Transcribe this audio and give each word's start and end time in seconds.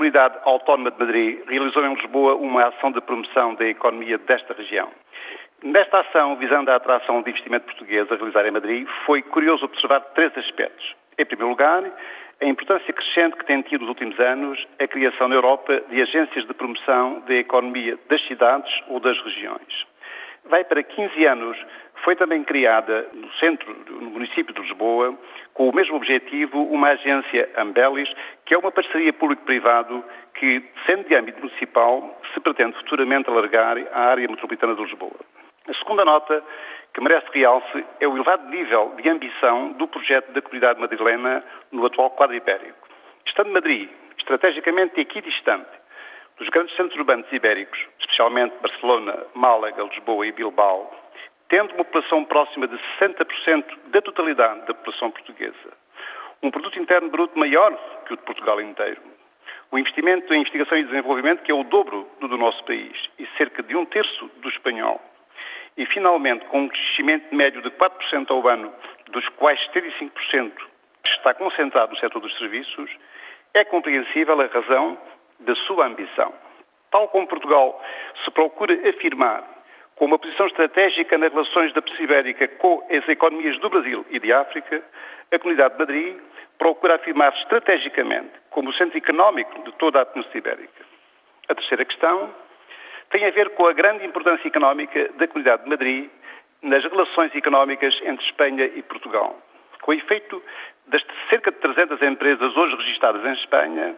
Comunidade 0.00 0.38
Autónoma 0.44 0.90
de 0.90 0.98
Madrid 0.98 1.40
realizou 1.46 1.84
em 1.84 1.92
Lisboa 1.92 2.34
uma 2.34 2.68
ação 2.68 2.90
de 2.90 3.02
promoção 3.02 3.54
da 3.54 3.66
economia 3.66 4.16
desta 4.16 4.54
região. 4.54 4.88
Nesta 5.62 6.00
ação, 6.00 6.36
visando 6.36 6.70
a 6.70 6.76
atração 6.76 7.20
de 7.20 7.28
investimento 7.28 7.66
português 7.66 8.10
a 8.10 8.16
realizar 8.16 8.46
em 8.46 8.50
Madrid, 8.50 8.88
foi 9.04 9.20
curioso 9.20 9.66
observar 9.66 10.00
três 10.14 10.34
aspectos. 10.38 10.94
Em 11.18 11.26
primeiro 11.26 11.50
lugar, 11.50 11.84
a 12.40 12.44
importância 12.46 12.90
crescente 12.94 13.36
que 13.36 13.44
tem 13.44 13.60
tido 13.60 13.82
nos 13.82 13.90
últimos 13.90 14.18
anos 14.18 14.66
a 14.78 14.88
criação 14.88 15.28
na 15.28 15.34
Europa 15.34 15.82
de 15.90 16.00
agências 16.00 16.46
de 16.46 16.54
promoção 16.54 17.20
da 17.26 17.34
economia 17.34 17.98
das 18.08 18.26
cidades 18.26 18.72
ou 18.88 19.00
das 19.00 19.20
regiões. 19.20 19.84
Vai 20.44 20.64
para 20.64 20.82
15 20.82 21.24
anos, 21.26 21.56
foi 22.02 22.16
também 22.16 22.42
criada 22.42 23.08
no 23.12 23.30
centro, 23.34 23.74
no 23.88 24.10
município 24.10 24.54
de 24.54 24.60
Lisboa, 24.62 25.16
com 25.54 25.68
o 25.68 25.74
mesmo 25.74 25.96
objetivo, 25.96 26.62
uma 26.64 26.88
agência 26.88 27.48
Ambelis, 27.56 28.10
que 28.46 28.54
é 28.54 28.58
uma 28.58 28.72
parceria 28.72 29.12
público-privado 29.12 30.02
que, 30.34 30.64
sendo 30.86 31.06
de 31.08 31.14
âmbito 31.14 31.40
municipal, 31.40 32.18
se 32.32 32.40
pretende 32.40 32.76
futuramente 32.78 33.28
alargar 33.28 33.76
à 33.92 34.00
área 34.10 34.28
metropolitana 34.28 34.74
de 34.74 34.82
Lisboa. 34.82 35.20
A 35.68 35.74
segunda 35.74 36.04
nota 36.04 36.42
que 36.94 37.00
merece 37.00 37.26
realce 37.32 37.84
é 38.00 38.08
o 38.08 38.16
elevado 38.16 38.48
nível 38.48 38.94
de 39.00 39.08
ambição 39.08 39.72
do 39.72 39.86
projeto 39.86 40.32
da 40.32 40.42
comunidade 40.42 40.80
madrilena 40.80 41.44
no 41.70 41.84
atual 41.86 42.10
quadro 42.10 42.34
ibérico. 42.34 42.88
Estando 43.26 43.52
Madrid 43.52 43.88
estrategicamente 44.18 45.00
equidistante 45.00 45.80
dos 46.40 46.48
grandes 46.48 46.74
centros 46.74 46.98
urbanos 46.98 47.30
ibéricos, 47.30 47.78
especialmente 48.00 48.56
Barcelona, 48.62 49.26
Málaga, 49.34 49.84
Lisboa 49.84 50.26
e 50.26 50.32
Bilbao, 50.32 50.90
tendo 51.50 51.74
uma 51.74 51.84
população 51.84 52.24
próxima 52.24 52.66
de 52.66 52.76
60% 52.98 53.64
da 53.88 54.00
totalidade 54.00 54.60
da 54.60 54.72
população 54.72 55.10
portuguesa, 55.10 55.76
um 56.42 56.50
produto 56.50 56.80
interno 56.80 57.10
bruto 57.10 57.38
maior 57.38 57.76
que 58.06 58.14
o 58.14 58.16
de 58.16 58.22
Portugal 58.22 58.58
inteiro, 58.58 59.02
o 59.70 59.78
investimento 59.78 60.32
em 60.32 60.40
investigação 60.40 60.78
e 60.78 60.84
desenvolvimento 60.84 61.42
que 61.42 61.52
é 61.52 61.54
o 61.54 61.62
dobro 61.62 62.08
do 62.20 62.26
do 62.26 62.38
nosso 62.38 62.64
país 62.64 62.96
e 63.18 63.26
cerca 63.36 63.62
de 63.62 63.76
um 63.76 63.84
terço 63.84 64.30
do 64.36 64.48
espanhol, 64.48 64.98
e, 65.76 65.84
finalmente, 65.84 66.46
com 66.46 66.62
um 66.62 66.68
crescimento 66.68 67.34
médio 67.34 67.60
de 67.60 67.70
4% 67.70 68.30
ao 68.30 68.48
ano, 68.48 68.72
dos 69.10 69.28
quais 69.30 69.60
75% 69.74 70.52
está 71.04 71.34
concentrado 71.34 71.92
no 71.92 71.98
setor 71.98 72.20
dos 72.20 72.36
serviços, 72.38 72.90
é 73.52 73.62
compreensível 73.64 74.40
a 74.40 74.46
razão 74.46 74.98
da 75.40 75.54
sua 75.54 75.86
ambição. 75.86 76.32
Tal 76.90 77.08
como 77.08 77.26
Portugal 77.26 77.82
se 78.24 78.30
procura 78.30 78.74
afirmar 78.88 79.44
com 79.96 80.06
uma 80.06 80.18
posição 80.18 80.46
estratégica 80.46 81.18
nas 81.18 81.32
relações 81.32 81.72
da 81.72 81.82
Península 81.82 82.04
Ibérica 82.04 82.48
com 82.56 82.82
as 82.90 83.08
economias 83.08 83.58
do 83.58 83.68
Brasil 83.68 84.04
e 84.10 84.18
de 84.18 84.32
África, 84.32 84.82
a 85.30 85.38
Comunidade 85.38 85.74
de 85.74 85.80
Madrid 85.80 86.16
procura 86.58 86.96
afirmar-se 86.96 87.38
estrategicamente 87.40 88.30
como 88.50 88.70
o 88.70 88.74
centro 88.74 88.96
económico 88.98 89.62
de 89.62 89.72
toda 89.72 90.00
a 90.00 90.06
Península 90.06 90.38
Ibérica. 90.38 90.84
A 91.48 91.54
terceira 91.54 91.84
questão 91.84 92.34
tem 93.10 93.26
a 93.26 93.30
ver 93.30 93.50
com 93.50 93.66
a 93.66 93.72
grande 93.72 94.04
importância 94.06 94.46
económica 94.48 95.10
da 95.16 95.26
Comunidade 95.26 95.64
de 95.64 95.68
Madrid 95.68 96.10
nas 96.62 96.84
relações 96.84 97.34
económicas 97.34 97.94
entre 98.02 98.24
Espanha 98.24 98.64
e 98.66 98.82
Portugal. 98.82 99.38
Com 99.82 99.92
efeito 99.92 100.42
das 100.86 101.02
cerca 101.28 101.50
de 101.50 101.58
300 101.58 102.02
empresas 102.02 102.56
hoje 102.56 102.76
registradas 102.76 103.24
em 103.24 103.32
Espanha, 103.32 103.96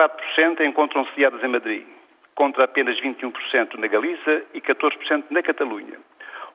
44% 0.00 0.60
encontram-se 0.64 1.10
sediadas 1.10 1.42
em 1.42 1.48
Madrid, 1.48 1.86
contra 2.34 2.64
apenas 2.64 2.98
21% 3.00 3.74
na 3.74 3.86
Galiza 3.86 4.44
e 4.54 4.60
14% 4.60 5.24
na 5.30 5.42
Catalunha, 5.42 5.98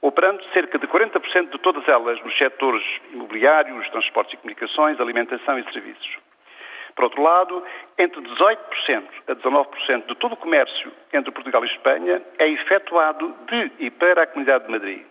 operando 0.00 0.44
cerca 0.52 0.78
de 0.78 0.86
40% 0.86 1.50
de 1.50 1.58
todas 1.58 1.86
elas 1.88 2.22
nos 2.22 2.36
setores 2.38 2.84
imobiliários, 3.12 3.88
transportes 3.90 4.34
e 4.34 4.36
comunicações, 4.36 5.00
alimentação 5.00 5.58
e 5.58 5.72
serviços. 5.72 6.18
Por 6.94 7.04
outro 7.04 7.22
lado, 7.22 7.64
entre 7.98 8.20
18% 8.20 9.02
a 9.26 9.34
19% 9.34 10.06
de 10.06 10.14
todo 10.16 10.32
o 10.32 10.36
comércio 10.36 10.92
entre 11.12 11.32
Portugal 11.32 11.64
e 11.64 11.68
Espanha 11.68 12.22
é 12.38 12.48
efetuado 12.48 13.34
de 13.48 13.72
e 13.78 13.90
para 13.90 14.22
a 14.22 14.26
Comunidade 14.26 14.66
de 14.66 14.70
Madrid, 14.70 15.02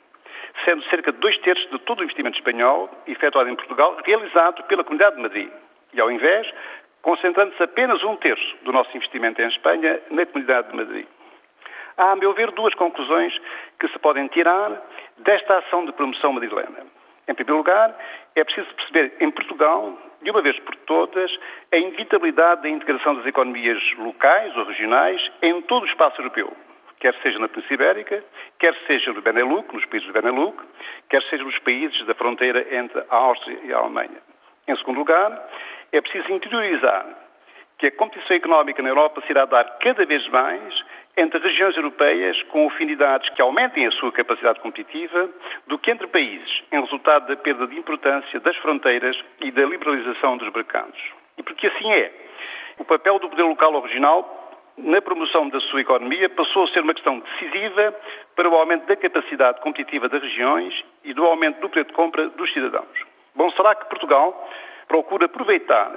sendo 0.63 0.83
cerca 0.83 1.11
de 1.11 1.17
dois 1.17 1.37
terços 1.39 1.69
de 1.71 1.79
todo 1.79 1.99
o 1.99 2.03
investimento 2.03 2.37
espanhol 2.37 2.89
efetuado 3.07 3.49
em 3.49 3.55
Portugal 3.55 3.97
realizado 4.05 4.63
pela 4.63 4.83
Comunidade 4.83 5.15
de 5.15 5.21
Madrid. 5.23 5.49
E, 5.93 5.99
ao 5.99 6.09
invés, 6.09 6.47
concentrando-se 7.01 7.61
apenas 7.63 8.03
um 8.03 8.15
terço 8.17 8.57
do 8.63 8.71
nosso 8.71 8.95
investimento 8.95 9.41
em 9.41 9.47
Espanha 9.47 9.99
na 10.11 10.25
Comunidade 10.25 10.69
de 10.69 10.75
Madrid. 10.75 11.07
Há, 11.97 12.11
a 12.11 12.15
meu 12.15 12.33
ver, 12.33 12.51
duas 12.51 12.73
conclusões 12.75 13.37
que 13.79 13.87
se 13.89 13.99
podem 13.99 14.27
tirar 14.29 14.81
desta 15.17 15.57
ação 15.57 15.85
de 15.85 15.91
promoção 15.91 16.33
madrilena. 16.33 16.85
Em 17.27 17.33
primeiro 17.33 17.57
lugar, 17.57 17.95
é 18.35 18.43
preciso 18.43 18.73
perceber 18.75 19.13
em 19.19 19.29
Portugal, 19.31 19.97
de 20.21 20.31
uma 20.31 20.41
vez 20.41 20.57
por 20.59 20.75
todas, 20.75 21.31
a 21.71 21.77
inevitabilidade 21.77 22.63
da 22.63 22.69
integração 22.69 23.15
das 23.15 23.25
economias 23.25 23.79
locais 23.97 24.55
ou 24.55 24.65
regionais 24.65 25.31
em 25.41 25.61
todo 25.63 25.83
o 25.83 25.87
espaço 25.87 26.19
europeu, 26.19 26.51
quer 26.99 27.13
seja 27.21 27.39
na 27.39 27.47
Península 27.47 27.73
Ibérica, 27.75 28.23
quer 28.59 28.75
seja 28.87 29.13
no 29.13 29.21
Benelux, 29.21 29.71
nos 29.73 29.85
países 29.85 30.07
do 30.07 30.13
Benelux, 30.13 30.57
quer 31.09 31.21
seja 31.23 31.43
nos 31.43 31.57
países 31.59 32.05
da 32.05 32.13
fronteira 32.13 32.65
entre 32.75 33.03
a 33.09 33.15
Áustria 33.15 33.59
e 33.63 33.73
a 33.73 33.77
Alemanha. 33.77 34.21
Em 34.67 34.75
segundo 34.77 34.97
lugar, 34.97 35.31
é 35.91 36.01
preciso 36.01 36.31
interiorizar 36.31 37.05
que 37.77 37.87
a 37.87 37.91
competição 37.91 38.35
económica 38.35 38.81
na 38.81 38.89
Europa 38.89 39.21
se 39.25 39.31
irá 39.31 39.45
dar 39.45 39.63
cada 39.79 40.05
vez 40.05 40.27
mais 40.29 40.83
entre 41.17 41.39
regiões 41.39 41.75
europeias 41.75 42.41
com 42.43 42.67
afinidades 42.67 43.27
que 43.29 43.41
aumentem 43.41 43.85
a 43.87 43.91
sua 43.91 44.11
capacidade 44.11 44.59
competitiva 44.59 45.29
do 45.67 45.77
que 45.77 45.91
entre 45.91 46.07
países, 46.07 46.63
em 46.71 46.79
resultado 46.79 47.27
da 47.27 47.35
perda 47.35 47.67
de 47.67 47.77
importância 47.77 48.39
das 48.39 48.55
fronteiras 48.57 49.17
e 49.41 49.51
da 49.51 49.65
liberalização 49.65 50.37
dos 50.37 50.53
mercados. 50.53 50.99
E 51.37 51.43
porque 51.43 51.67
assim 51.67 51.91
é, 51.91 52.11
o 52.77 52.85
papel 52.85 53.19
do 53.19 53.29
poder 53.29 53.43
local 53.43 53.73
ou 53.73 53.81
regional 53.81 54.37
na 54.77 55.01
promoção 55.01 55.49
da 55.49 55.59
sua 55.61 55.81
economia 55.81 56.29
passou 56.29 56.63
a 56.63 56.67
ser 56.69 56.81
uma 56.81 56.93
questão 56.93 57.19
decisiva 57.19 57.93
para 58.35 58.47
o 58.47 58.55
aumento 58.55 58.85
da 58.85 58.95
capacidade 58.95 59.59
competitiva 59.61 60.07
das 60.07 60.21
regiões 60.21 60.83
e 61.03 61.13
do 61.13 61.25
aumento 61.25 61.59
do 61.59 61.67
poder 61.67 61.85
de 61.85 61.93
compra 61.93 62.29
dos 62.29 62.51
cidadãos. 62.53 63.11
Bom, 63.35 63.49
será 63.51 63.75
que 63.75 63.89
Portugal 63.89 64.49
procura 64.91 65.25
aproveitar 65.25 65.89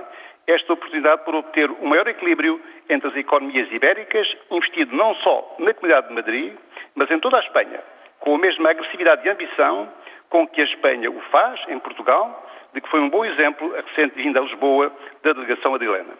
esta 0.46 0.72
oportunidade 0.72 1.24
por 1.24 1.34
obter 1.34 1.68
um 1.68 1.88
maior 1.88 2.06
equilíbrio 2.06 2.60
entre 2.88 3.08
as 3.08 3.16
economias 3.16 3.70
ibéricas, 3.72 4.24
investido 4.52 4.94
não 4.94 5.16
só 5.16 5.56
na 5.58 5.74
Comunidade 5.74 6.08
de 6.08 6.14
Madrid, 6.14 6.54
mas 6.94 7.10
em 7.10 7.18
toda 7.18 7.38
a 7.38 7.40
Espanha, 7.40 7.80
com 8.20 8.36
a 8.36 8.38
mesma 8.38 8.70
agressividade 8.70 9.26
e 9.26 9.30
ambição 9.30 9.88
com 10.30 10.46
que 10.46 10.60
a 10.60 10.64
Espanha 10.64 11.10
o 11.10 11.20
faz 11.32 11.60
em 11.68 11.78
Portugal, 11.80 12.48
de 12.72 12.80
que 12.80 12.88
foi 12.88 13.00
um 13.00 13.10
bom 13.10 13.24
exemplo 13.24 13.74
a 13.76 13.80
recente 13.80 14.14
vinda 14.14 14.38
a 14.38 14.42
Lisboa 14.42 14.92
da 15.24 15.32
delegação 15.32 15.74
adrilena. 15.74 16.14